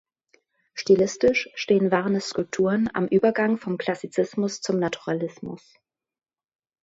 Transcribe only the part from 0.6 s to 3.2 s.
Stilistisch stehen Varnis Skulpturen am